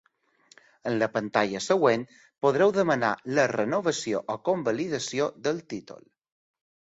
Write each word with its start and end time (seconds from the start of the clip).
En 0.91 0.95
la 1.01 1.07
pantalla 1.17 1.59
següent 1.65 2.05
podreu 2.45 2.73
demanar 2.77 3.11
la 3.39 3.45
renovació 3.53 4.21
o 4.37 4.37
convalidació 4.49 5.31
del 5.49 5.61
títol. 5.75 6.01